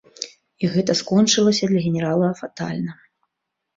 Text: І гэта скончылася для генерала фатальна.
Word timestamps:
І 0.63 0.69
гэта 0.75 0.95
скончылася 1.01 1.65
для 1.73 1.79
генерала 1.91 2.33
фатальна. 2.43 2.91